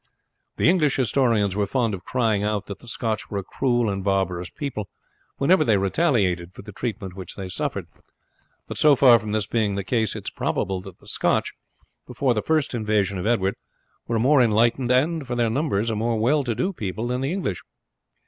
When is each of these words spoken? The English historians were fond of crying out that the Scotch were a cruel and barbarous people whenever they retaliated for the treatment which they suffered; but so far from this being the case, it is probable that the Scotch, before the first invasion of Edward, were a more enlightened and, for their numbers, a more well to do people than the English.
The 0.57 0.67
English 0.67 0.95
historians 0.95 1.55
were 1.55 1.67
fond 1.67 1.93
of 1.93 2.03
crying 2.03 2.41
out 2.41 2.65
that 2.65 2.79
the 2.79 2.87
Scotch 2.87 3.29
were 3.29 3.37
a 3.37 3.43
cruel 3.43 3.87
and 3.87 4.03
barbarous 4.03 4.49
people 4.49 4.89
whenever 5.37 5.63
they 5.63 5.77
retaliated 5.77 6.55
for 6.55 6.63
the 6.63 6.71
treatment 6.71 7.13
which 7.15 7.35
they 7.35 7.47
suffered; 7.47 7.85
but 8.67 8.79
so 8.79 8.95
far 8.95 9.19
from 9.19 9.31
this 9.31 9.45
being 9.45 9.75
the 9.75 9.83
case, 9.83 10.15
it 10.15 10.23
is 10.25 10.31
probable 10.31 10.81
that 10.81 10.97
the 10.97 11.05
Scotch, 11.07 11.53
before 12.07 12.33
the 12.33 12.41
first 12.41 12.73
invasion 12.73 13.19
of 13.19 13.27
Edward, 13.27 13.53
were 14.07 14.15
a 14.15 14.19
more 14.19 14.41
enlightened 14.41 14.89
and, 14.89 15.27
for 15.27 15.35
their 15.35 15.51
numbers, 15.51 15.91
a 15.91 15.95
more 15.95 16.17
well 16.19 16.43
to 16.45 16.55
do 16.55 16.73
people 16.73 17.05
than 17.05 17.21
the 17.21 17.31
English. 17.31 17.61